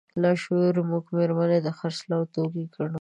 [0.21, 2.99] لاشعوري موږ مېرمنې د خرڅلاو توکي ګڼو.